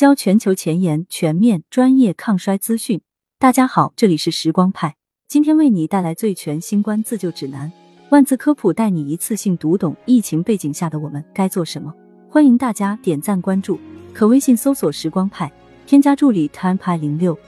[0.00, 3.02] 焦全球前沿、全面、专业抗衰资讯。
[3.38, 4.96] 大家好，这里是时光派，
[5.28, 7.70] 今天为你带来最全新冠自救指南，
[8.08, 11.92] 万字科普带你一次性读懂疫情背景下的我们该做什么。
[12.30, 13.78] 欢迎大家点赞关注，
[14.14, 15.52] 可微信搜索“时光派”，
[15.84, 17.38] 添加助理 time 派零六。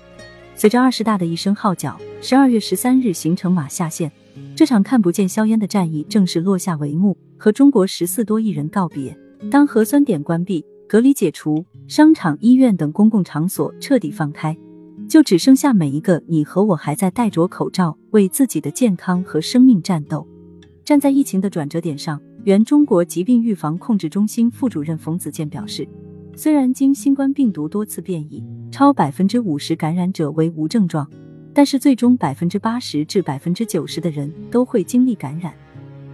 [0.55, 4.12] 随着二十大的一声号角，十二月十三日行程码下线，
[4.55, 9.16] 这场看不见硝烟的战役正式落下帷幕，和中国十四多亿人告别。
[9.50, 10.62] 当核酸点关闭。
[10.93, 14.55] 隔离解除，商场、医院等公共场所彻底放开，
[15.09, 20.29] 就只剩下每一个你和我还在戴着口罩，为自己的健康和生命战斗。
[20.85, 25.89] 站在疫情的转折点上，原中国疾病预防控制中心副主任冯子健表示，
[26.36, 31.11] 虽然经新冠病毒多次变异，超百分之五十感染者为无症状，
[31.55, 35.55] 但是最终百分之八十至百分之九十的人都会经历感染。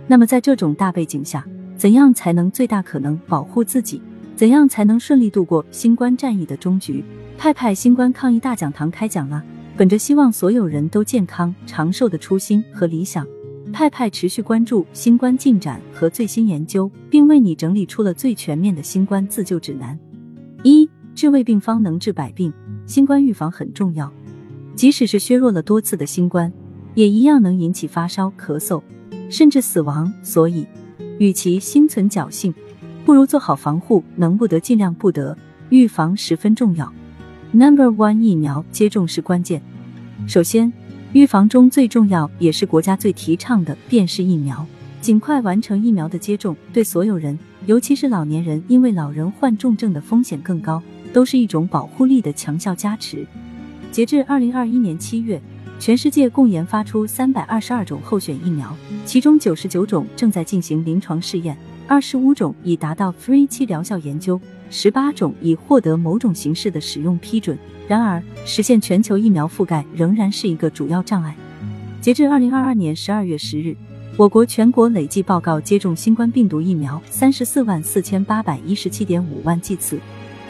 [0.06, 1.45] 那么在这种大背景下，
[1.77, 4.00] 怎样才能最大可能保护自己？
[4.38, 7.02] 怎样才能顺利度过新冠战役的终局？
[7.37, 9.42] 派派新冠抗疫大讲堂开讲了！
[9.77, 13.27] 本着希望所有人都健康长寿的初心和理想，
[13.72, 19.98] 派派持续关注新冠进展和最新研究，并为你整理出了最全面的新冠自救指南。
[20.62, 22.52] 一治未病方能治百病，
[22.86, 24.08] 新冠预防很重要。
[24.77, 26.52] 即使是削弱了多次的新冠，
[26.95, 28.80] 也一样能引起发烧、咳嗽，
[29.28, 30.12] 甚至死亡。
[30.23, 30.64] 所以，
[31.19, 32.55] 与其心存侥幸。
[33.09, 35.34] 不如做好防护，能不得尽量不得，
[35.70, 36.92] 预防十分重要。
[37.53, 39.62] Number one，疫苗接种是关键。
[40.27, 40.70] 首先，
[41.14, 44.67] 预防中最重要也是国家最提倡的便是疫苗。
[45.01, 53.27] 尽快完成疫苗的接种，对所有人，尤其是老年人，因为老人患重症的风险更高，都是一种保护力的强效加持。
[53.91, 55.41] 截至二零二一年七月，
[55.81, 61.56] 全世界共研发出三百二十二种候选疫苗，其中九十九种正在进行临床试验。
[61.89, 67.58] 二十五种已达到 Free 期疗效研究，十八种已获得某种形式的使用批准。
[67.89, 71.34] 然而，实现全球疫苗覆盖仍然是一个主要障碍。
[72.03, 73.75] 截至二零二二年十二月十日，
[74.18, 79.98] 我国全国累计报告接种新冠病毒疫苗三十四万四千八百一十七点五万剂次，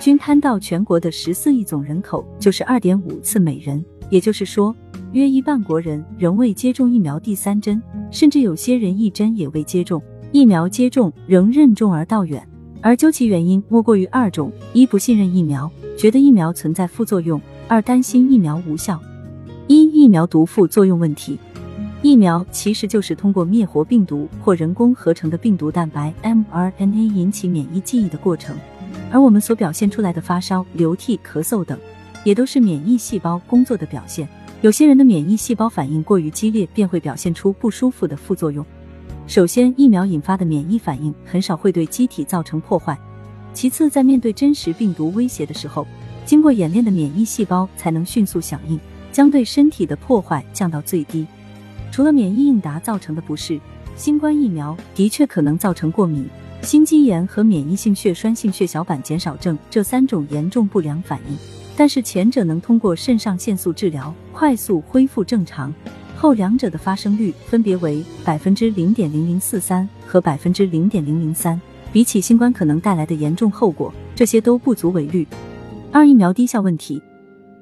[0.01, 3.85] 均摊到全国的十四亿总人口，就是二点五次每人。
[4.11, 4.75] 也就是说，
[5.13, 7.81] 约一半国人仍未接种疫苗第三针，
[8.11, 10.03] 甚至有些人一针也未接种。
[10.31, 12.47] 疫苗接种仍任重而道远，
[12.83, 19.01] 而究其原因，莫过于二种：一不信任疫苗，觉得疫苗存在副作用；二担心疫苗无效。
[19.69, 21.39] 一、疫苗毒副作用问题。
[22.03, 28.55] 疫苗其实就是通过灭活病毒或人工合成的病毒蛋白 mRNA 引起免疫记忆的过程，
[29.11, 31.77] 而我们所表现出来的发烧、流涕、咳嗽等，
[32.23, 34.29] 也都是免疫细胞工作的表现。
[34.61, 38.65] 有些人的免疫细胞反应过于激烈，便会表现出不舒服的副作用。
[39.29, 42.99] 首先，疫苗引发的免疫反应很少会对机体造成破坏。
[43.53, 45.87] 其次，在面对真实病毒威胁的时候，
[46.25, 48.81] 经过演练的免疫细胞才能迅速响应，
[49.13, 51.27] 将对身体的破坏降到最低。
[51.93, 53.61] 除了免疫应答造成的不适，
[53.97, 56.27] 新冠疫苗的确可能造成过敏、
[56.63, 61.37] 心肌炎和免疫性血栓性血小板减少症这三种严重不良反应。
[61.77, 65.73] 但是前者能通过肾上腺素治疗快速恢复正常。
[66.21, 71.61] 后两者的发生率分别为百分之零点零零四三和百分之零点零零三，
[71.93, 75.25] 比起新冠可能带来的严重后果，这些都不足为虑。
[75.93, 77.01] 二、疫苗低效问题，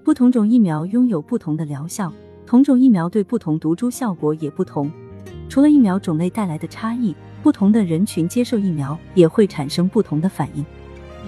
[0.02, 2.10] 不同种疫苗拥有不同的疗效，
[2.46, 4.90] 同种疫苗对不同毒株效果也不同。
[5.50, 10.64] 除了疫苗种类带来的差异，不同的人群接受疫苗也会产生不同的反应。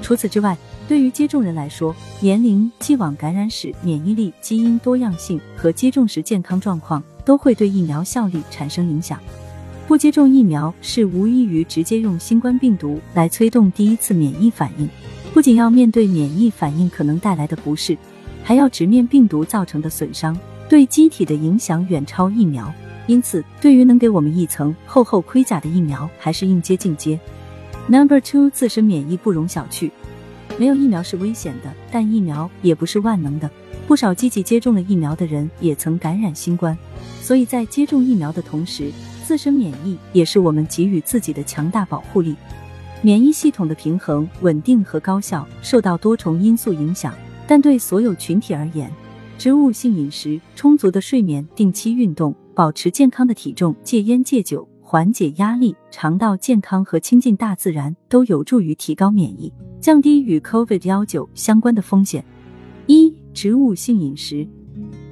[0.00, 0.56] 除此之外，
[0.89, 7.03] 对于接种人来说，年龄、既往感染史、免疫力、基因多样性和接种时健康状况。
[7.28, 9.21] 都会对疫苗效力产生影响。
[9.87, 14.89] 不接种疫苗是无异于直接用新冠病毒来催动第一次免疫反应，
[15.34, 17.99] 不仅要面对免疫反应可能带来的不适，
[18.43, 20.34] 还要直面病毒造成的损伤，
[20.71, 22.72] 对机体的影响远超疫苗。
[23.06, 27.21] 因此，对于能给我们一层厚厚盔甲的疫苗，还是应接尽接。
[27.89, 29.91] Number two，自身免疫不容小觑。
[30.59, 33.51] 没有疫苗是危险的，但疫苗也不是万能的。
[33.89, 36.77] 不少积极接种了疫苗的人也曾感染新冠。
[37.23, 38.93] 所以在接种疫苗的同时，
[39.25, 42.37] 自身免疫也是我们给予自己的强大保护力。
[43.01, 47.15] 免疫系统的平衡、稳定和高效受到多重因素影响，
[47.47, 48.93] 但对所有群体而言，
[49.39, 59.51] 植物性饮食、充足的睡眠、定期运动、保持健康的体重、戒烟戒酒、缓解压力、肠道健康和亲近大自然，都有助于提高免疫，
[59.81, 62.23] 降低与 COVID 幺九相关的风险。
[62.87, 64.45] 一、植物性饮食。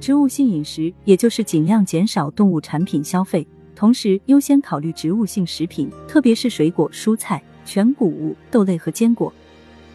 [0.01, 9.33] 植物性饮食，也就是尽量减少动物产品消费，同时优先考虑植物性食品，特别是水果、蔬菜、全谷物、豆类和坚果。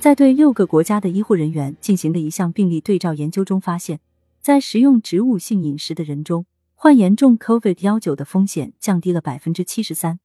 [0.01, 4.01] 在对六个国家的医护人员进行的一项病例对照研究中发现，
[4.41, 10.21] 在食用植物性饮食的人中，患严重 COVID 幺九的风险降低了百分之七十三。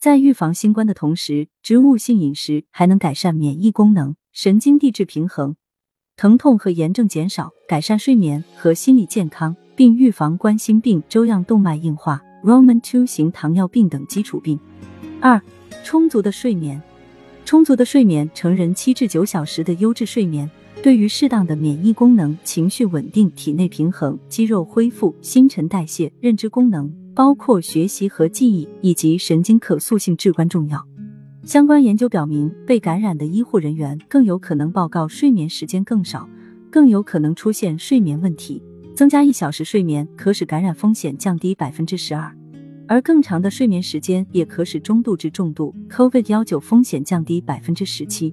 [0.00, 5.56] 在预防新冠的同时，植物性饮食还能改善免疫功能、神经递质平衡、
[6.16, 14.58] 疼痛和炎症减少、改善睡眠和心理健康，并预防冠心病、粥样动脉硬化、Roman two 型糖尿病等基础病。
[15.20, 15.40] 二、
[15.82, 16.80] 充足的睡眠。
[17.44, 20.48] 充足的睡眠，成人七至九小时的优质睡眠，
[20.80, 30.86] 对于适当的免疫功能、情绪稳定、体内平衡、肌肉恢复、新陈代谢、认知功能，包括学习和记忆以及神经可塑性至关重要。
[31.44, 36.28] 相关研究表明，被感染的医护人员更有可能报告睡眠时间更少，
[36.70, 38.62] 更有可能出现睡眠问题。
[38.94, 42.32] 增加一小时睡眠，可使感染风险降低百分之十二。
[42.86, 48.32] 而更长的睡眠时间也可使中度至重度 COVID 幺九风险降低百分之十七。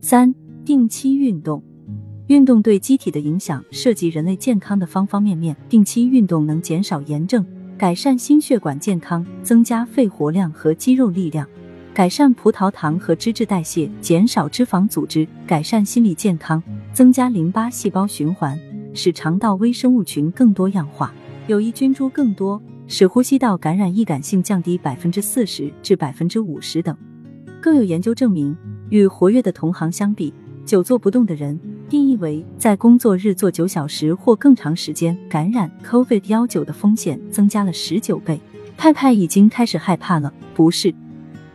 [0.00, 0.34] 三、
[0.64, 1.62] 定期运动，
[2.28, 5.54] 运动对机体的影响涉及人类健康的方方面面。
[5.68, 7.44] 定期运动能减少炎症，
[7.76, 11.46] 改善心血管健康，增加肺活量和肌肉力量，
[11.98, 16.62] 改善葡萄糖和脂质代谢，减少脂肪组织，改善心理健康，
[16.92, 18.56] 增加淋巴细胞循环，
[18.94, 21.12] 使肠道微生物群更多样化，
[21.48, 22.62] 有益菌株更多。
[22.86, 26.96] 使呼吸道感染易感性降低百分之四十至百分之五十等。
[27.60, 28.56] 更有研究证明，
[28.90, 30.32] 与活跃的同行相比，
[30.64, 31.58] 久坐不动的人
[31.88, 38.40] 定义为在工作日坐九小时或更长时间，感染 COVID 幺九的风险增加了十九倍。
[38.76, 40.94] 派派已经开始害怕了，不是？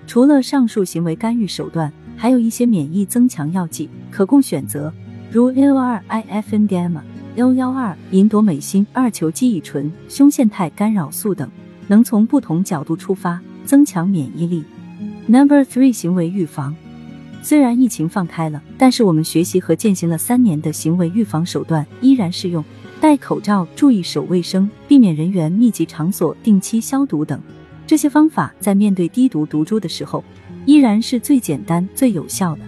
[0.06, 4.94] 除了上述行为干预手段，还有一些免疫增强药剂可供选择，
[5.32, 6.98] 如 L 二 IFNDM。
[7.36, 11.50] L 幺二银朵美辛二球基乙醇、胸腺肽干扰素等，
[11.88, 14.64] 能从不同角度出发增强免疫力。
[15.26, 16.76] Number three，行为预防。
[17.42, 22.64] 虽然疫情放开了，但是我们学习和践行了三年的行为预防手段依然适用：
[23.02, 27.42] 戴口罩、注意手卫生、避免人员密集场所、定期消毒等。
[27.94, 30.24] 这些方法在面对低毒毒株的时候，
[30.66, 32.62] 依然是最简单、最有效的。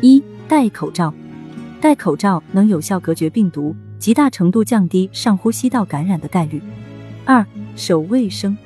[0.00, 1.12] 一、戴口罩。
[1.80, 3.74] 戴口罩能有效隔绝病毒。
[3.98, 6.62] 极大程度降低上呼吸道感染的概率。
[7.24, 7.44] 二、
[7.74, 8.56] 手卫生，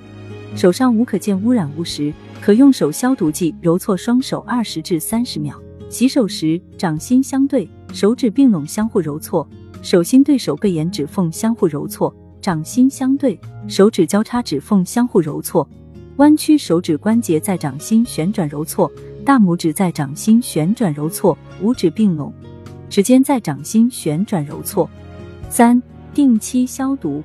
[0.55, 2.13] 手上无可见污染物时，
[2.43, 5.59] 可用手消毒剂揉搓双手二十至三十秒。
[5.89, 9.49] 洗手时，掌心相对，手指并拢相互揉搓，
[9.81, 15.67] 手心对手背沿指缝相互揉搓，掌心相对，手指交叉指缝相互揉搓，
[16.17, 18.91] 弯曲手指关节在掌心旋转揉搓，
[19.23, 22.33] 大拇指在掌心旋转揉搓，五指并拢，
[22.89, 24.89] 指尖在掌心旋转揉搓。
[25.51, 25.83] 三、
[26.15, 27.23] 定期消毒，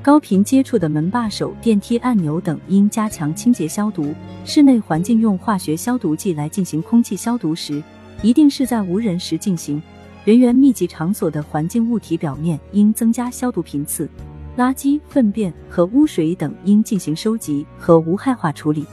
[0.00, 4.14] 高频接触的门把手、电梯按钮等应加强清洁消毒。
[4.44, 7.82] 室内环境用化学消毒剂来进行空气消毒时，
[8.22, 9.82] 一定是在无人时进行。
[10.24, 14.08] 人员密集场所的环境物体表面应增加消毒频次。
[14.56, 18.84] 垃圾、粪便和污水等应进行收集和无害化处理。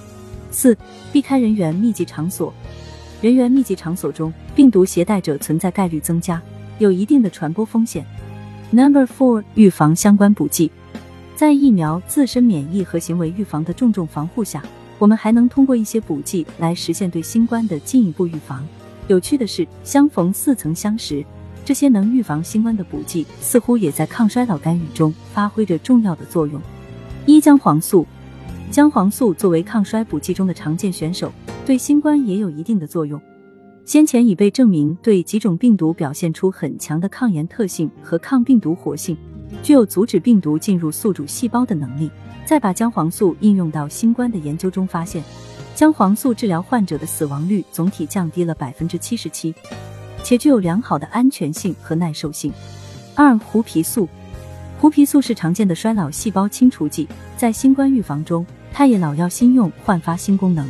[0.51, 0.77] 四、
[1.11, 2.53] 避开人员密集场所。
[3.21, 6.41] 人员密集场所中，病毒携带者存在概率增加，
[6.77, 8.05] 有一定的传播风险。
[8.71, 10.71] Number four，预防相关补剂，
[11.35, 14.63] 在疫苗、自身免疫和行为预防的重重防护下，
[14.99, 18.65] 我们还能通过一些补剂来实现对新冠的进一步预防。
[19.07, 21.25] 有趣的是，相逢似曾相识，
[21.67, 26.61] 这些能预防新冠的补剂似乎也在抗衰老干预中发挥着重要的作用。
[27.25, 28.07] 一、姜黄素，
[28.71, 31.29] 姜黄素作为抗衰补剂中的常见选手，
[31.65, 33.21] 对新冠也有一定的作用。
[33.83, 39.17] 先前已被证明对几种病毒表现出很强的抗炎特性和抗病毒活性，
[39.61, 42.09] 具有阻止病毒进入宿主细胞的能力。
[42.45, 45.21] 再把姜黄素应用到新冠的研究中，发现
[45.75, 49.53] 姜黄素治疗患者的死亡率总体降低了百分之七十七，
[50.27, 52.51] 且具有良好的安全性和耐受性。
[53.15, 54.09] 二、胡皮素，
[54.77, 57.07] 胡皮素是常见的衰老细胞清除剂，
[57.37, 60.69] 在新冠预防中，它也老药新用，焕发新功能。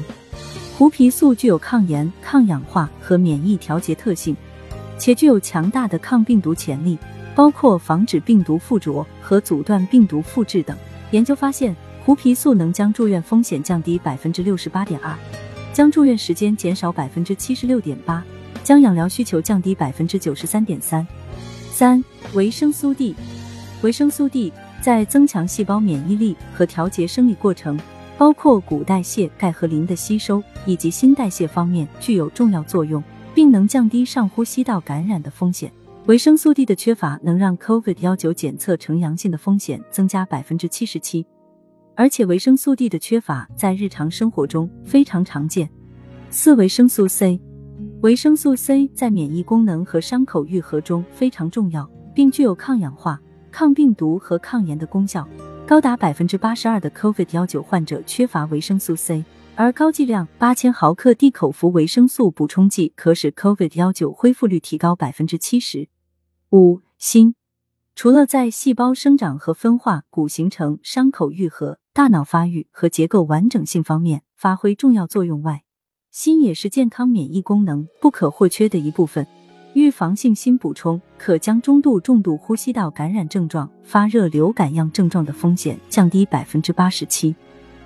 [0.77, 4.37] 胡皮素具有抗炎、抗氧化和免疫调节特性，
[4.99, 6.95] 且具有强大的抗病毒潜力，
[7.33, 10.77] 包括防止病毒附着和阻断病毒复制等。
[11.09, 15.11] 研究发现，胡皮素能将住院风险降低百分之六十八点二，
[15.73, 18.23] 将住院时间减少百分之七十六点八，
[18.67, 21.07] 将养疗需求降低百分之九十三点三。
[21.71, 23.15] 三、维生素 D，
[23.81, 27.79] 维生素 D 在增强细胞免疫力和调节生理过程。
[28.17, 33.01] 包括骨代谢、钙和磷的吸收以及新代谢方面具有重要作用，
[33.33, 35.71] 并能降低上呼吸道感染的风险。
[36.07, 41.25] 维生素 D 的缺乏能让 COVID 幺九检测呈阳性的风险增加百分之七十七，
[41.95, 45.69] 而且维生素 D 的缺乏在日常生活中非常常见。
[46.29, 47.39] 四、维生素 C，
[48.01, 53.19] 维生素 C 在免疫功能和伤口愈合中非常重要，并具有抗氧化、
[53.51, 55.27] 抗病毒和抗炎的功效。
[55.65, 59.25] 高达百分之八十二的 COVID-19 患者缺乏维生素 C，
[59.55, 65.89] 而高剂量八千毫克地口服维生素补充剂可使 COVID-19 恢复率提高百分之七十。
[66.51, 67.33] 五、锌
[67.95, 75.63] 除了在细胞生长和分化、骨形成、伤口愈合、大脑发育和结构完整性方面发挥重要作用外，
[76.19, 79.27] 锌也是健康免疫功能不可或缺的一部分。
[79.75, 87.35] 预防性锌补充可将中度、重度呼吸道感染症状、发热、流感样症状的风险降低百分之八十七。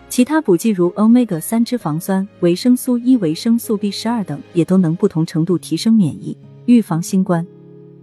[0.08, 7.46] 其他补剂如 omega 三脂肪酸、维生素 E、维生素 B 十二等，也都能不同程度提升免疫，预防新冠。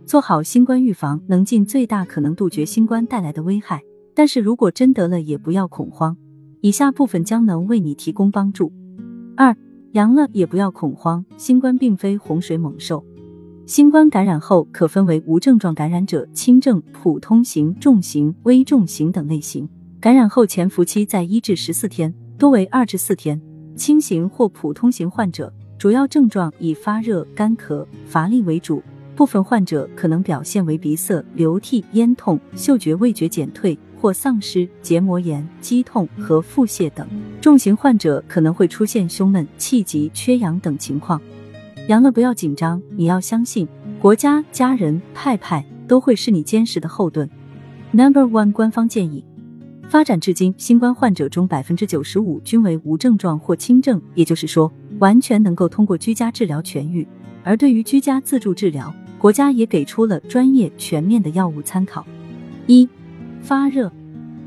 [0.04, 3.82] 做好新冠预防，能尽最大可能杜绝新冠带来的危害。
[4.14, 6.14] 但是如果真得了，也不要恐慌。
[6.60, 8.70] 以下部分将能为你提供帮助。
[9.34, 9.56] 二。
[9.98, 13.04] 阳了也不要恐慌，新冠并非洪水猛兽。
[13.66, 19.68] 新冠感染后可分为无症状感染者、轻症、普通型、重型、危重型等类型。
[19.98, 23.40] 感染后潜伏期在一至十四天，多为二至四天。
[23.74, 28.80] 轻型或普通型患者主要症状以发热、干咳、乏力为主，
[29.16, 33.76] 部分患者可能表现为鼻塞、流涕、咽痛、嗅觉味觉减退。
[34.00, 37.06] 或丧失、结膜炎、肌痛和腹泻等，
[37.40, 41.20] 重型患者可能会出现胸闷、气急、缺氧等情况。
[41.88, 43.66] 阳了不要紧张，你要相信
[44.00, 47.28] 国家、家人、派派都会是你坚实的后盾。
[47.90, 49.24] Number one 官方建议：
[49.88, 57.06] 发展至今，新冠患者中百分之九十五均为无症状或轻症，也就是说，完全能够通过居家治疗痊愈。
[57.42, 62.06] 而对于居家自助治疗，国家也给出了专业全面的药物参考。
[62.66, 62.86] 一
[63.48, 63.90] 发热，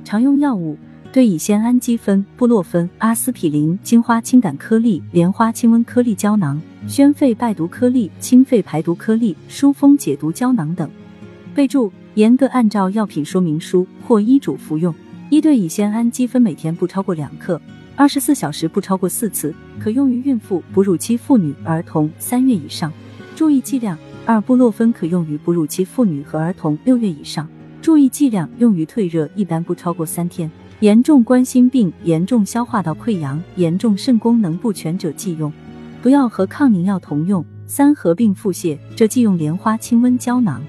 [0.03, 0.77] 常用药物
[1.11, 10.87] 对乙酰氨基酚、布洛芬、阿司匹林、金花清感颗粒、莲花清瘟颗粒胶囊、宣肺败毒颗粒、清肺排毒颗粒、疏风解毒胶囊等。
[11.55, 14.93] 备注：严格按照药品说明书或医嘱服用。
[15.31, 17.59] 一对乙酰氨基酚每天不超过两克，
[17.95, 22.93] 二十四小时不超过四次，可用于孕妇、哺乳期妇女、儿童三月以上。
[23.35, 27.49] 注意剂量：二布洛芬可用于哺乳期妇女和儿童六月以上。
[27.81, 30.49] 注意剂量用于退热，一般不超过三天。
[30.81, 35.51] 严重冠心病、严重消化道溃疡、严重肾功能不全者忌用，
[36.01, 37.43] 不要和抗凝药同用。
[37.67, 40.61] 三合并腹泻，这忌用莲花清瘟胶囊。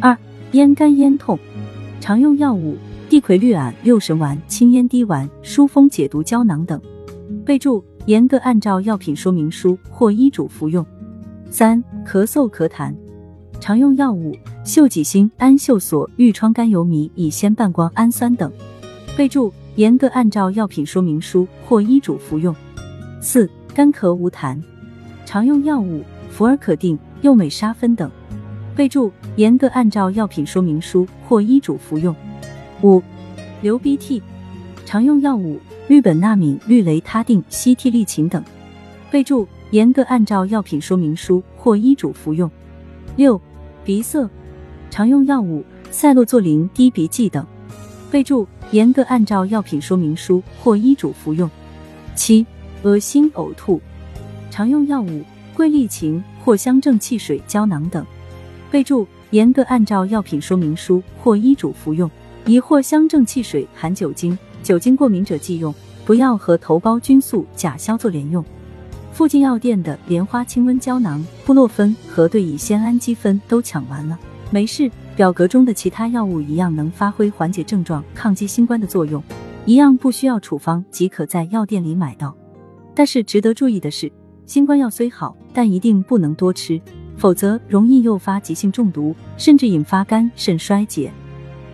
[0.00, 0.16] 二
[0.52, 1.38] 咽干咽痛，
[2.00, 2.76] 常用药物
[3.08, 6.80] 地葵氯铵、六神丸、清咽滴丸、疏风解毒胶囊等。
[7.44, 10.84] 备注：严格按照药品说明书或医嘱服用。
[11.50, 12.92] 三咳嗽咳痰。
[13.62, 18.50] 常用药物：溴己辛、氨溴索、愈疮甘油醚、乙酰半胱氨酸等。
[19.16, 22.52] 备注：严格按照药品说明书或医嘱服用。
[23.20, 24.60] 四、干咳无痰，
[25.24, 28.10] 常用药物：福尔可定、右美沙芬等。
[28.74, 32.12] 备注：严格按照药品说明书或医嘱服用。
[32.82, 33.00] 五、
[33.60, 34.20] 流鼻涕，
[34.84, 38.42] 常用药物：氯苯那敏、氯雷他定、西替利嗪等。
[39.08, 42.50] 备注：严格按照药品说明书或医嘱服用。
[43.14, 43.40] 六。
[43.84, 44.28] 鼻塞，
[44.90, 47.44] 常用药物赛洛唑林滴鼻剂等。
[48.12, 51.50] 备注：严格按照药品说明书或医嘱服用。
[52.14, 52.46] 七、
[52.82, 53.80] 恶心呕吐，
[54.50, 55.24] 常用药物
[55.54, 58.06] 桂利嗪、藿香正气水胶囊等。
[58.70, 62.08] 备注：严格按照药品说明书或医嘱服用。
[62.44, 65.74] 一藿香正气水含酒精，酒精过敏者忌用，
[66.04, 68.44] 不要和头孢菌素、甲硝唑连用。
[69.12, 74.18] 附近药店的莲花清瘟胶囊、布洛芬和对乙酰氨基酚都抢完了。
[74.50, 79.22] 没事，表格中的其他药物一样能发挥缓解症状、抗击新冠的作用，
[79.66, 82.34] 一样不需要处方即可在药店里买到。
[82.94, 84.10] 但是值得注意的是，
[84.46, 86.80] 新冠药虽好，但一定不能多吃，
[87.16, 91.12] 否则容易诱发急性中毒，甚至引发肝肾衰竭。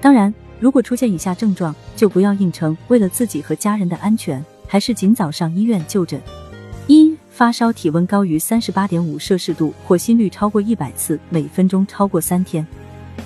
[0.00, 6.20] 当然，如果出现以下症状，就不要硬撑，为了自己和家人的安全，还是尽早上医院就诊。
[7.38, 12.64] 发烧，体温高于三十八点五摄氏度或心率超过一百次每分钟超过三天；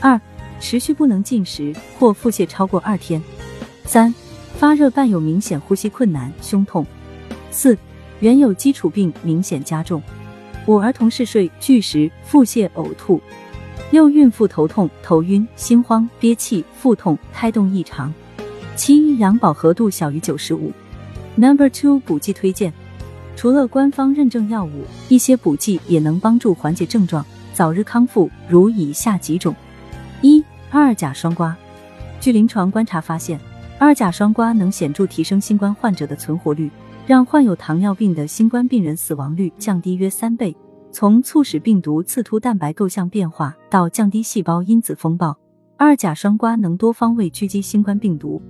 [0.03, 0.21] 二
[0.61, 3.19] 持续不能进食或腹泻超过二天；
[3.87, 4.15] 三
[4.59, 6.85] 发热伴有明显呼吸困难、胸痛；
[7.51, 7.75] 四
[8.21, 9.99] 原有基础病明显加重；
[10.67, 13.19] 五儿童嗜睡、拒食、腹泻、呕吐；
[13.93, 18.13] 六孕妇头痛、头晕、心慌、憋气、腹痛、胎动异常；
[18.77, 20.71] 七氧饱和度小于九十五。
[21.35, 22.71] Number two 补剂推荐。
[23.35, 29.55] 除了官方认证药物，一些补剂也能帮助缓解症状、早日康复，如以下几种：
[30.21, 31.55] 一、二甲双胍。
[32.21, 33.41] 据临床观察发现，
[33.79, 36.71] 二甲双胍能显著提升新冠患者的存活率，
[37.07, 40.57] 让患有糖尿病的新冠病人死亡率降低约三倍。
[40.93, 45.35] 从促使病毒刺突蛋白构象变化到降低细胞因子风暴。
[45.79, 48.41] 二甲双胍能多方位狙击新冠病毒。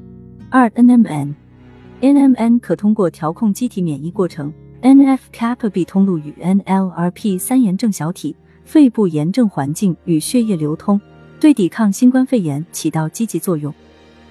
[0.50, 11.00] 二 NMN，NMN 可通过调控机体免疫过程，NF-kappa B 通路与 NLRP 三炎症小体、肺部炎症环境与血液流通，
[11.40, 13.72] 对抵抗新冠肺炎起到积极作用。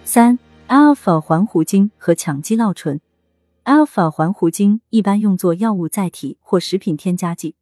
[0.04, 3.02] 三 Alpha 环弧精和羟基酪醇
[3.66, 7.56] ，Alpha 环弧精一般用作药物载体或食品添加剂，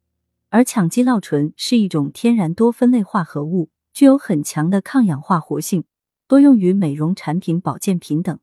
[0.50, 3.70] 而羟基酪醇是一种天然多酚类化合物。
[3.92, 5.82] 具有很强的抗氧化活性，
[6.28, 8.38] 多用于美容产品、保健品等。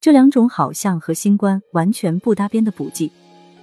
[0.00, 3.12] 这两种好像和新冠完全不搭边的补剂，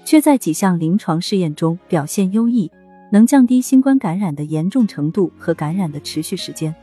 [0.05, 2.71] 却在几项临床试验中表现优异，
[3.11, 6.73] 能降低新冠感染的严重程度和感染的持续时间。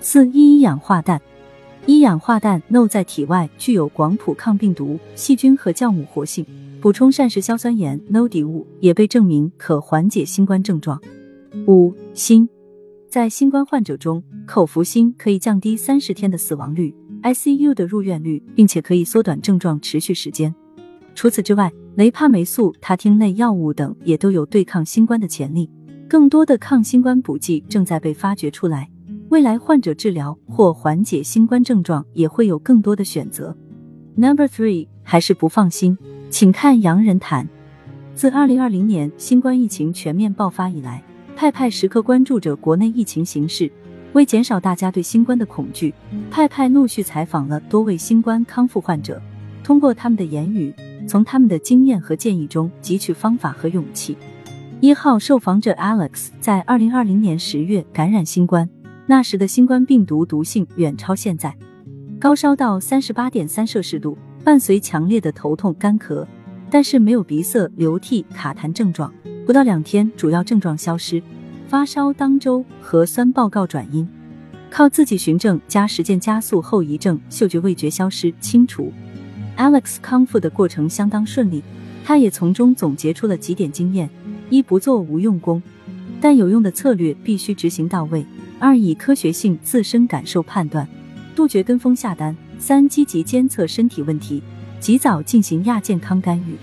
[0.00, 1.20] 四一氧化氮，
[1.86, 6.46] 一氧化氮 No 在体外具有广谱抗病毒、细菌和酵母活性，
[6.80, 11.00] 补充膳食硝酸盐 No 底物也被证明可缓解新冠症状。
[11.66, 12.48] 五锌。
[13.08, 20.54] 在新冠患者中，口服锌可以降低三十天的死亡率、ICU 的入院率，并且可以缩短症状持续时间。
[21.14, 25.70] 除此之外，雷帕霉素、他汀类药物等也都有对抗新冠的潜力。
[26.08, 28.90] 更多的抗新冠补剂正在被发掘出来，
[29.28, 33.56] 未来患者治疗或缓解新冠症状也会有更多的选择。
[34.14, 35.96] Number three，还是不放心，
[36.30, 37.48] 请看洋人谈。
[38.14, 41.02] 自二零二零年新冠疫情全面爆发以来。
[41.34, 43.72] 派派时刻关注着国内疫情形势，
[44.12, 45.92] 为减少大家对新冠的恐惧，
[46.30, 49.20] 派派陆续采访了多位新冠康复患者，
[49.64, 50.72] 通过他们的言语，
[51.06, 54.16] 从他们的经验和建议中汲取方法和勇气。
[54.80, 58.68] 一号受访者 Alex 在二零二零年十月感染新冠，
[59.06, 61.56] 那时的新冠病毒毒性远超现在，
[62.18, 66.26] 高烧到三十八点三摄氏度，伴随强烈的头痛干咳，
[66.68, 69.12] 但是没有鼻塞、流涕、卡痰症状。
[69.46, 71.22] 不到两天，主要症状消失，
[71.68, 74.08] 发烧当周，核酸报告转阴，
[74.70, 78.92] 靠自己循证加实践加速后遗症，嗅觉味觉消失清除。
[79.56, 81.62] Alex 康复的过程相当顺利，
[82.04, 84.08] 他也从中总结出了几点经验：
[84.50, 85.62] 一不做无用功，
[86.20, 88.24] 但有用的策略必须执行到位；
[88.58, 90.88] 二以科学性自身感受判断，
[91.36, 94.42] 杜绝跟风下单；三积极监测身体问题，
[94.80, 96.56] 及早进行亚健康干预。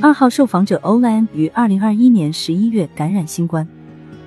[0.00, 3.68] 二号受访者 Olan 于二零二一年十一月感染新冠，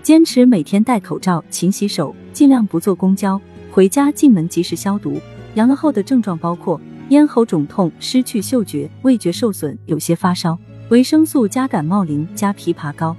[0.03, 3.41] 坚持每天戴口罩、勤洗手，尽量不坐公交，
[3.71, 5.19] 回家进门及时消毒。
[5.55, 10.57] 阳了后的症状包括咽喉肿痛、失去嗅觉、味觉受损、有些发烧，
[10.89, 13.15] 维生素加感冒灵加枇杷膏，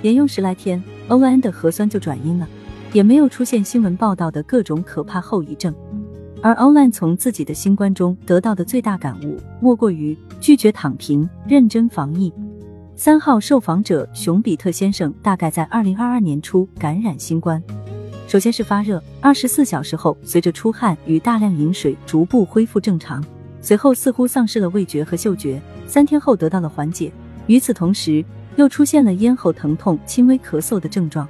[0.00, 2.48] 连用十来天，Olan 的核酸就转阴了，
[2.92, 5.74] 也没有出现新闻报道的各种可怕后遗症。
[6.40, 12.32] 而 Online 从自己的新冠中得到的最大感悟，莫过于拒绝躺平，认真防疫。
[12.96, 17.62] 三号受访者熊比特先生大概在二零二二年初感染新冠，
[18.28, 23.24] 首先是发热，二十四小时后随着出汗与大量饮水逐步恢复正常，
[23.62, 27.10] 随后似乎丧失了味觉和嗅觉，三天后得到了缓解。
[27.46, 28.22] 与此同时，
[28.56, 31.26] 又出现了咽喉疼痛、轻微咳嗽的症状，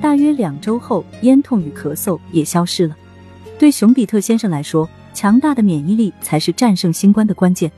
[0.00, 2.96] 大约两周后，咽痛与咳嗽也消失了。
[3.56, 7.70] 对熊比特先生来说，强大的免疫力才是战胜新冠的关键。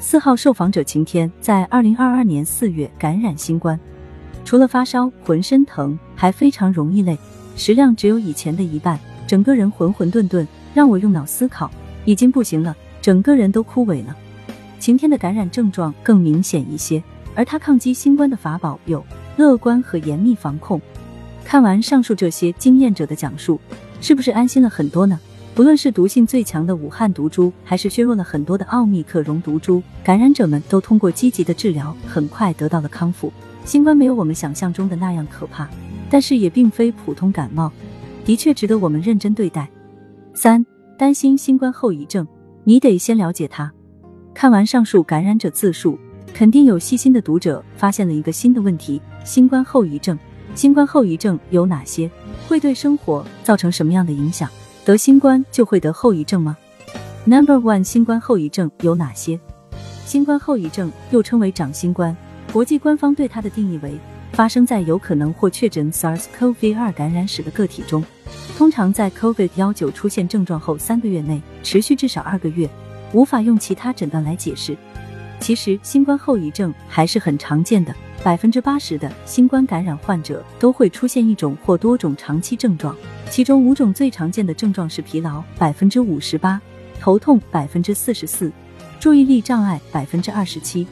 [0.00, 3.78] 四号受访者晴天在二零二二年四月感染新冠，
[4.42, 7.18] 除了发烧、浑身疼，还非常容易累，
[7.56, 11.70] 食量只有以前的一半，整个人浑浑沌沌，让我用脑思考，
[12.04, 14.14] 已经不行了，整个人都枯萎了。
[14.78, 17.02] 晴天的感染症状更明显一些，
[17.34, 19.04] 而他抗击新冠的法宝有
[19.36, 20.80] 乐观和严密防控。
[21.44, 23.58] 看完上述这些经验者的讲述。
[23.98, 25.18] 是不是安心了很多呢？
[25.54, 33.32] 不论是毒性最强的武汉毒株，还是削弱了很多的奥密克戎毒株，感染者们都通过积极的治疗，很快得到了康复。
[33.64, 35.66] 新冠没有我们想象中的那样可怕，
[36.08, 37.70] 但是也并非普通感冒，
[38.24, 39.68] 的确值得我们认真对待。
[40.34, 40.64] 三、
[40.98, 42.26] 担心新冠后遗症，
[42.64, 43.72] 你得先了解它。
[44.34, 45.98] 看完上述感染者自述，
[46.34, 50.18] 肯定有细心的读者发现了一个新的问题：新冠后遗症。
[50.54, 52.10] 新冠后遗症有哪些？
[52.48, 54.48] 会对生活造成什么样的影响？
[54.84, 56.56] 得新冠就会得后遗症吗
[57.24, 59.38] ？Number one，新冠后遗症有哪些？
[60.04, 62.16] 新冠后遗症又称为长新冠，
[62.52, 63.98] 国际官方对它的定义为
[64.36, 68.04] 发生在有可能或确诊 SARS-CoV-2 感染史的个体中，
[68.58, 72.68] 通常在 COVID-19 出现症状后三个月内持续至少二个月，
[73.14, 74.76] 无法用其他诊断来解释。
[75.40, 77.94] 其实，新冠后遗症还是很常见的。
[78.22, 82.94] 百分之八十的新冠感染患者都会出现一种或多种长期症状，
[83.30, 86.60] 其中五种最常见的症状是疲劳百分之五十八、
[87.00, 88.52] 头痛百分之四十四、
[89.00, 90.86] 注意力障碍百分之二十七、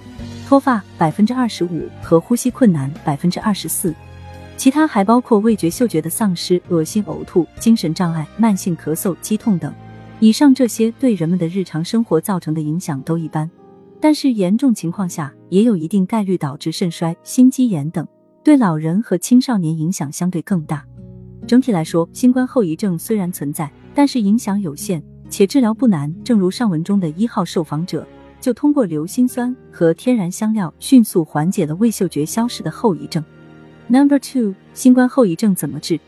[0.46, 3.94] 脱发百分之二十五和呼吸困难百分之二十四。
[4.57, 9.74] 其他还包括味觉、嗅觉的丧失、恶心、呕吐、精神障碍、慢性咳嗽、肌痛等。
[10.20, 13.50] 以上这些对人们的日常生活造成的影响都一般，
[14.00, 18.07] 但是严重情况下也有一定概率导致肾衰、心肌炎等，
[18.44, 20.85] 对老人和青少年影响相对更大。
[21.46, 26.14] 整体来说，新冠后遗症虽然存在，但是影响有限，且治疗不难。
[26.22, 28.07] 正如上文中的一号受访者，
[28.44, 33.24] 就通过硫辛酸和天然香料迅速缓解了味嗅觉消失的后遗症。
[33.88, 35.98] Number two，新冠后遗症怎么治？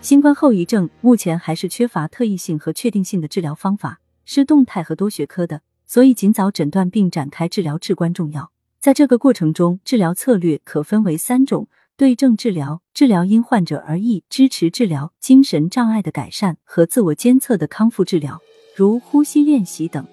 [0.00, 8.50] 新冠后遗症目前还是缺乏特异性和确定性的治疗方法，是动态和多学科的，所以尽早诊断并展开治疗至关重要。
[8.80, 18.40] 在这个过程中，治疗策略可分为三种：对症治疗、治疗因患者而异、支持治疗、精神障碍的改善和自我监测的康复治疗，
[18.74, 20.04] 如呼吸练习等。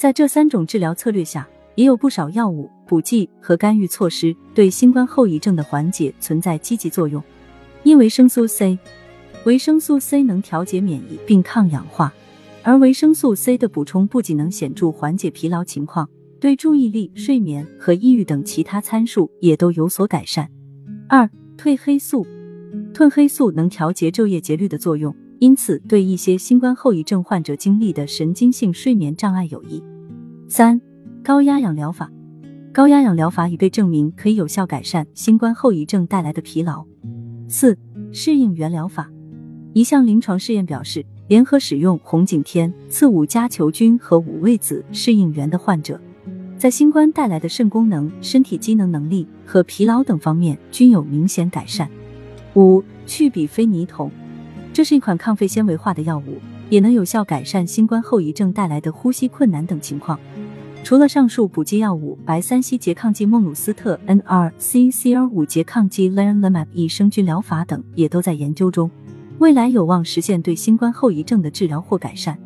[0.00, 2.70] 在这三种治疗策略下，也有不少药物。
[2.86, 7.22] 补剂和干预措施对新冠后遗症的缓解存在积极作用。
[7.82, 8.78] 因维生素 C，
[9.44, 12.14] 维生素 C 能调节免疫并抗氧化，
[12.62, 16.08] 而维生素 C 的补充不仅能显著缓解疲劳情况，
[16.40, 20.50] 对注意力、睡眠和抑郁等其他参数也都有所改善。
[21.10, 22.26] 二、褪黑素，
[22.94, 29.82] 褪黑素能调节昼夜节律的作用，因此对一些新冠后遗症患者经历的神经性睡眠障碍有益。
[30.52, 30.80] 三、
[31.22, 32.10] 高压氧疗法。
[32.72, 36.84] 高压氧疗法已被证明可以有效改善新冠后遗症带来的疲劳。
[37.46, 37.78] 四、
[38.10, 39.08] 适应原疗法，
[39.74, 46.00] 一项临床试验表示，联合使用红景天、次五加球菌和五味子适应原的患者，
[46.58, 51.88] 在新冠带来的肾功能、身体机能能力和疲劳等方面均有明显改善。
[52.56, 54.10] 五、去比非尼酮，
[54.72, 60.18] 这是一款抗肺纤维化的药物，也能有效改善新冠后遗症带来的呼吸困难等情况。
[60.82, 68.90] 除了上述补剂药物，白三烯拮抗剂孟鲁斯特 （NR）、CCR 五拮抗剂 Leronlimab 益生菌疗法等也都在研究中，
[69.38, 72.38] 未来有望实现对新冠后遗症的治疗或改善。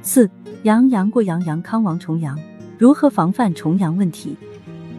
[0.00, 0.30] 四、
[0.62, 2.38] 阳阳过阳阳康王重阳，
[2.78, 4.36] 如何防范重阳问题？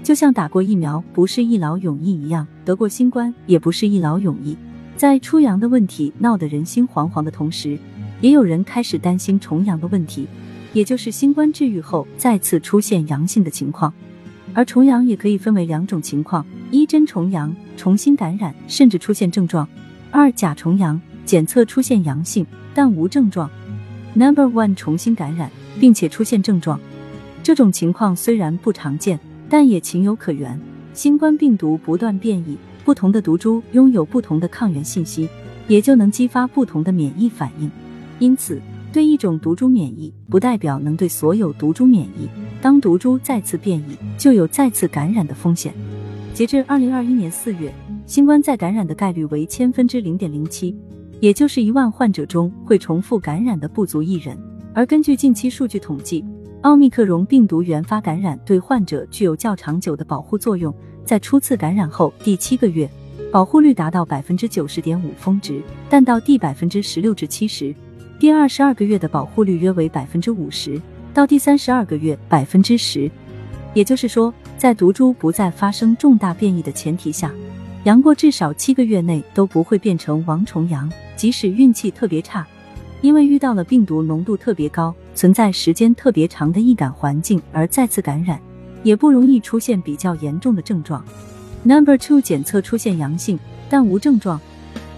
[0.04, 4.56] 就像打过疫苗不是一劳永逸一样，得过新冠也不是一劳永逸。
[4.96, 7.80] 在出阳的问题闹得人心惶惶的同时，
[8.22, 10.28] 也有人开始担心重阳的问题。
[10.74, 13.94] 也就是新冠治愈后再次出现阳性的情况，
[14.54, 19.66] 而重阳也可以分为两种情况：一真重阳，重新感染甚至出现症状；
[20.12, 23.50] 二假重阳，检测出现阳性但无症状。
[24.16, 25.50] Number one，重新感染
[25.80, 26.78] 并且出现症状，
[27.42, 30.60] 这种情况虽然不常见，但也情有可原。
[30.94, 35.30] 新冠病毒不断变异，不同的毒株拥有不同的抗原信息，
[35.70, 37.72] 也就能激发不同的免疫反应，
[38.20, 38.62] 因此。
[38.94, 42.30] 对一种毒株免疫，不代表能对所有毒株免疫。
[42.62, 45.74] 当毒株再次变异，就有再次感染的风险。
[46.34, 47.74] 截至二零二一年四月，
[48.06, 50.74] 新冠再感染的概率为千分之零点零七，
[51.20, 54.38] 也就是一万患者中会重复感染的不足一人。
[54.74, 56.24] 而根据近期数据统计，
[56.62, 60.74] 奥密克戎病毒原发感染对患者具有较长久的保护作用，
[61.04, 62.90] 在初次感染后第七个月，
[63.30, 67.76] 保护率达到百分之九十点五峰值，但到第百分之十六至七十。
[68.18, 70.82] 第二十二个月的保护率约为百分之五十，
[71.14, 73.12] 到第三十二个月百分之十。
[73.74, 77.30] 也就是说，在毒株不再发生重大变异的前提下，
[77.84, 80.90] 阳过至少七个月内都不会变成王重阳。
[81.18, 82.48] 即使运气特别差，
[83.02, 88.40] 因为遇到了病毒浓度特别高、存在时间特别长的易感环境而再次感染，
[88.82, 91.04] 也不容易出现比较严重的症状。
[91.64, 93.38] Number two，检测出现阳性
[93.70, 94.40] 但无症状，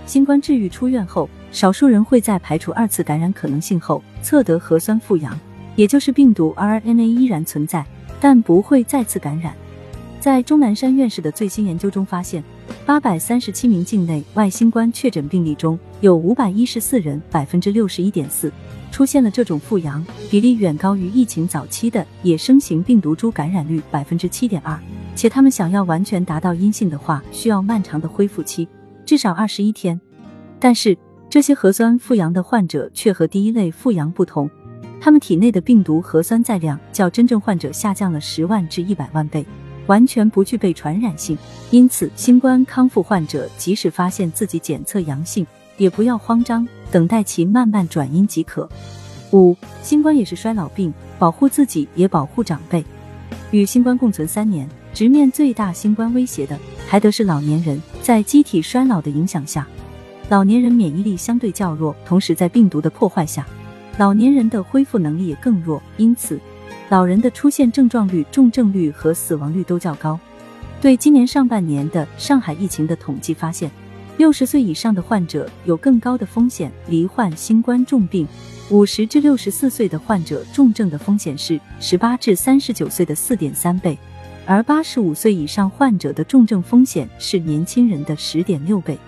[0.05, 1.27] 新冠治愈出院后。
[1.51, 5.39] 少数人会在排除二次感染可能性后测得核酸复阳，
[5.75, 7.85] 也就是病毒 RNA 依然存在，
[8.19, 9.53] 但不会再次感染。
[10.19, 12.43] 在钟南山院士的最新研究中发现，
[12.85, 18.51] 八百三十七名境内外新冠确诊病例中有五百一十四人（百分之六十一点四）
[18.91, 24.77] 出现了这种复阳，比例远高于疫情早期的野生型病毒株感染率百分之七点二。
[25.15, 28.67] 且他们想要完全达到阴性的话，需要漫长的恢复期，
[29.05, 29.99] 至少二十一天。
[30.59, 30.97] 但是。
[31.37, 34.49] 这些核酸复阳的患者却和第一类复阳不同，
[34.99, 39.45] 他们体内的病毒核酸载量较真正患者下降了十万至一百万倍，
[39.85, 41.37] 完全不具备传染性。
[41.69, 45.45] 因此，新冠康复患者即使发现自己检测阳性，
[45.77, 48.67] 也不要慌张，等待其慢慢转阴即可。
[49.31, 52.83] 五，新冠也是衰老病，保护自己也保护长辈。
[53.51, 59.67] 与新冠共存三年，直面最大新冠威胁的还得是老年人，在机体衰老的影响下。
[60.29, 63.47] 老年人免疫力相对较弱，同时在病毒的破坏下，
[63.97, 66.37] 老年人的恢复能力也更弱，因此，
[66.89, 70.19] 老人的出现症状率、重症率和死亡率都较高。
[70.81, 73.71] 对今年上半年的上海疫情的统计发现，
[74.17, 78.27] 六十岁以上的患者有更高的风险罹患新冠重病，
[78.69, 83.97] 五十至六十四岁的患者重症的风险是十八至三十九岁的四点三倍，
[84.45, 88.99] 而八十五岁以上患者的重症风险是年轻人的十点六倍。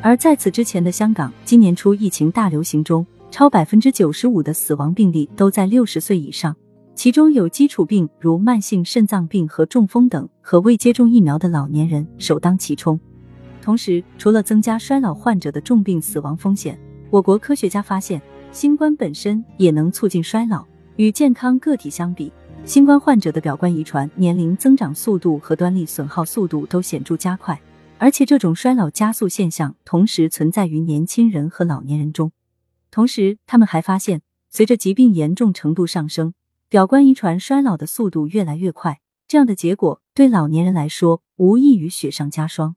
[0.00, 6.54] 而在此之前的香港，今年初疫情大流行中，超百分之九十五的死亡病例都在六十岁以上，
[6.94, 12.98] 其中有基础病如慢性肾脏病和中风等，和未接种疫苗的老年人首当其冲。
[13.60, 16.78] 同时，除了增加衰老患者的重病死亡风险，
[17.10, 20.64] 我国科学家发现，新冠本身也能促进衰老。
[20.94, 22.32] 与健康个体相比，
[22.64, 27.60] 新冠患者的表观遗传年龄增长速度和端粒损耗速度都显著加快，
[27.98, 32.30] 而且这种衰老加速现象同时存在于年轻人和老年人中。
[32.90, 36.32] 同时，他们还发现，随着疾病严重程度上升，
[36.68, 39.00] 表观遗传衰老的速度越来越快。
[39.26, 42.76] 这样的结果对老年人来说，无异于雪上加霜。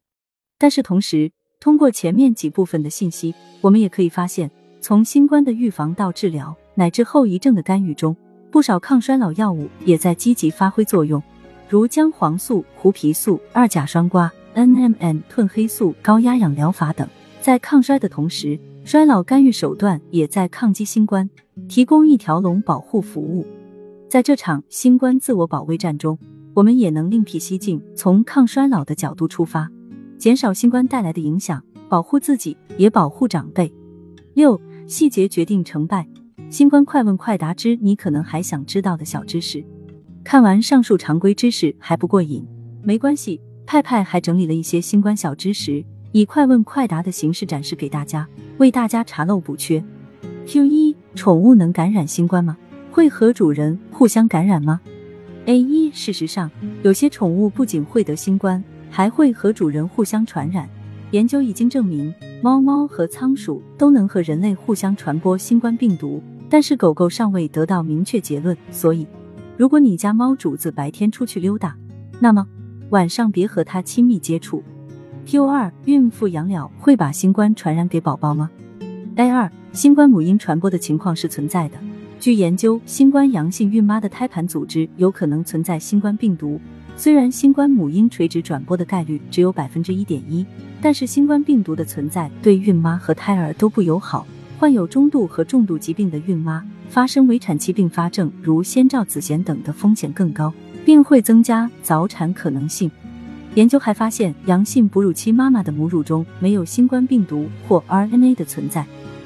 [0.58, 4.50] 但是同时，通过前面几部分的信息，我们也可以发现，
[4.82, 8.18] 从新冠的预防到治疗，乃至后遗症的干预中，
[8.50, 11.22] 不少抗衰老药物也在积极发挥作用，
[11.70, 17.08] 如姜黄素、胡皮素、二甲双胍、NMN、褪黑素、高压氧疗法等。
[17.40, 21.30] 在抗衰的同时，衰老干预手段也在抗击新冠，
[21.68, 23.46] 提供一条龙保护服务。
[24.10, 26.20] 在这场新冠自我保卫战中，
[26.54, 29.70] 我们也能另辟蹊径，从抗衰老的角度出发。
[30.18, 33.74] 减少新冠带来的影响，保护自己，也保护长辈。
[34.34, 36.08] 六细节决定成败。
[36.50, 39.66] 新冠快问快答之你可能还想知道的小知识。
[40.24, 42.46] 看完上述常规知识还不过瘾？
[42.84, 43.40] 没关系，
[43.72, 45.82] 派派还整理了一些新冠小知识，
[46.12, 49.82] 以快问快答的形式展示给大家，为大家查漏补缺。
[50.46, 52.58] Q 一：宠物能感染新冠吗？
[52.92, 54.82] 会和主人互相感染吗
[55.46, 56.52] ？A 一：事实上，
[56.84, 58.62] 有些宠物不仅会得新冠。
[58.90, 60.68] 还会和主人互相传染。
[61.12, 68.58] 研究已经证明，猫猫和仓鼠都能和人类互相传播新冠病毒，但是狗狗尚未得到明确结论。
[68.70, 69.08] 所以，
[69.56, 71.74] 如果你家猫主子白天出去溜达，
[72.20, 72.46] 那么
[72.92, 74.62] 晚上别和它亲密接触。
[75.26, 78.50] Q 二，孕妇养了会把新冠传染给宝宝吗
[79.16, 81.78] ？A 二，新冠母婴传播的情况是存在的。
[82.20, 86.60] 据研究，新冠阳性孕妈的胎盘组织有可能存在新冠病毒。
[86.98, 90.46] 虽然新冠母婴垂直转播的概率只有百分之一点一，
[90.82, 94.28] 但是新冠病毒的存在对孕妈和胎儿都不友好。
[94.60, 100.54] 患有中度和重度疾病的孕妈发生围产期并发症，如先兆子痫等的风险更高，
[100.86, 102.89] 并会增加早产可能性。
[103.56, 108.86] 研究还发现，阳性哺乳期妈妈的母乳中没有新冠病毒或 RNA 的存在，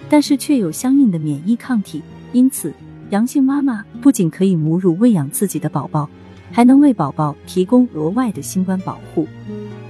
[0.09, 2.01] 但是却有相应的免疫抗体。
[2.33, 2.73] 因此，
[3.09, 6.09] 阳性妈妈不仅可以母乳喂养自己的宝宝。
[6.51, 9.27] 还能为宝宝提供额外的新冠保护。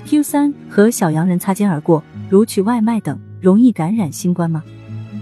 [0.06, 4.64] Q 三和小洋人擦肩而过，如取外卖等，容易感染新冠吗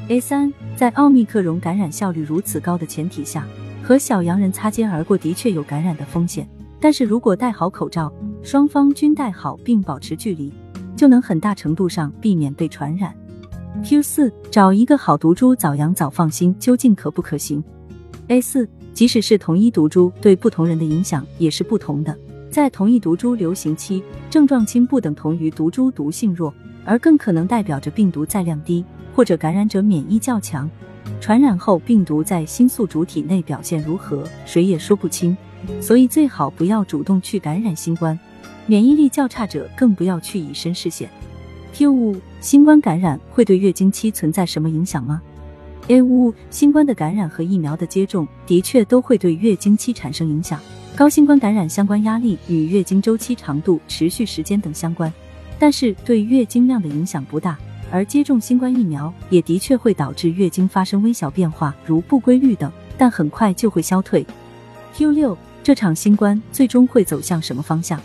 [0.07, 3.45] ？A 三在奥密克戎感染效率如此高的前提下，
[3.83, 6.47] 和小洋人擦肩而过的确有感染的风险。
[6.79, 10.51] 但是如果戴好口罩，双方均戴好并保持距离，
[10.95, 13.13] 就能很大程度上避免被传染。
[13.83, 17.63] Q 四找一个好毒株早阳早放心，究竟可不可行
[18.29, 18.67] ？A 四。
[18.93, 22.15] 即使是同一毒株，对不同人的影响也是不同的。
[22.51, 26.53] 在同一毒株流行期，症状轻不等同于毒株毒性弱，
[26.85, 30.69] 而更可能代表着病毒载量低，或者感染者免疫较强。
[31.19, 35.35] 传染后，病毒在新宿主体内表现如何，谁也说不清。
[35.79, 38.19] 所以最好不要主动去感染新冠，
[38.65, 41.09] 免疫力较差者更不要去以身试险。
[41.73, 45.21] Q 五，新冠感染会对月经期存在什么影响吗
[45.87, 50.59] ？A 五新冠的感染和疫苗的接种的确都会对月经期产生影响。
[50.95, 55.11] 高新冠感染相关压力与月经周期长度、持续时间等相关，
[55.57, 57.57] 但是对月经量的影响不大。
[57.93, 64.25] 而接种新冠疫苗也的确会导致月经发生微小变化，如不规律等，但很快就会消退。
[64.95, 68.01] Q 六这场新冠最终会走向什么方向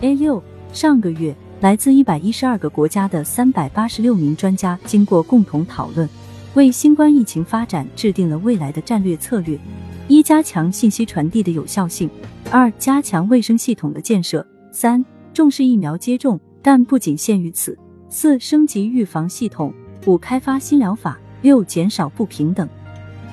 [0.00, 0.40] ？A 六
[0.72, 6.08] 上个月，来自一百一十二个国家的三百八十六名专家经过共同讨论。
[6.54, 9.58] 为新冠疫情发展制定了未来的战略策略：
[10.06, 12.08] 一、加强信息传递的有效性；
[12.52, 17.74] 二、加强卫生系统的建设；三、重视疫苗接种，但不仅限于此；
[18.08, 19.72] 四、升级预防系统；
[20.06, 22.68] 五、开发新疗法；六、减少不平等。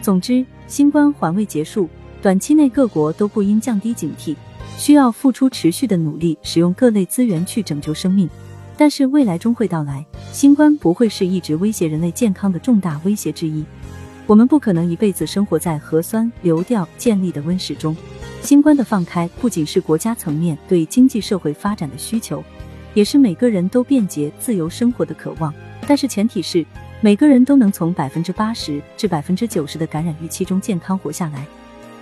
[0.01, 1.87] 总之，新冠还未结束，
[2.21, 4.35] 短期内各国都不应降低警惕，
[4.77, 8.29] 需要付出持续的努力，使用各类资源去拯救生命。
[8.75, 13.63] 但是未来终会到来，新冠不会是一直威胁人类健康的重大威胁之一。
[14.25, 17.95] 我们不可能一辈子生活在核酸流调建立的温室中。
[18.41, 22.43] 新冠的放开不仅是国家层面对经济社会发展的需求，
[22.93, 25.53] 也是每个人都便捷自由生活的渴望。
[25.87, 26.65] 但是前提是
[27.01, 31.45] 每个人都能从百分之八十至百分之九十的感染预期中健康活下来。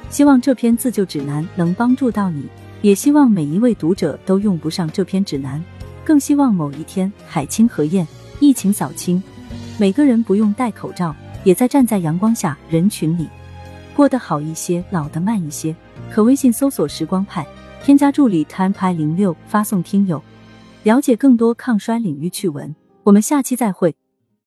[0.10, 2.46] 希望这篇自救指南能帮助到你，
[2.82, 5.64] 也希望每一位读者都用不上这篇指南。
[6.04, 8.06] 更希望某一天海清河晏，
[8.40, 9.22] 疫情扫清，
[9.78, 13.28] 每个人不用戴口罩，也在站在阳光下人群里
[13.96, 15.76] 过得好一些，老得慢一些。
[16.12, 17.46] 可微信搜索“时光派”，
[17.84, 20.22] 添加助理 time 派零六，发送听友，
[20.84, 22.76] 了解更多抗衰领域趣闻。
[23.04, 23.96] 我们下期再会。